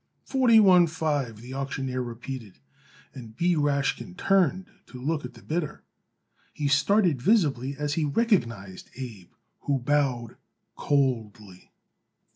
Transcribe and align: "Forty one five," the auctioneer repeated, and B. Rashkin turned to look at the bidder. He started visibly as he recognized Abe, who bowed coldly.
"Forty 0.25 0.59
one 0.59 0.87
five," 0.87 1.41
the 1.41 1.53
auctioneer 1.53 2.01
repeated, 2.01 2.57
and 3.13 3.35
B. 3.37 3.55
Rashkin 3.55 4.17
turned 4.17 4.65
to 4.87 4.99
look 4.99 5.23
at 5.23 5.35
the 5.35 5.43
bidder. 5.43 5.83
He 6.53 6.67
started 6.69 7.21
visibly 7.21 7.75
as 7.77 7.93
he 7.93 8.05
recognized 8.05 8.89
Abe, 8.95 9.29
who 9.59 9.77
bowed 9.77 10.37
coldly. 10.75 11.69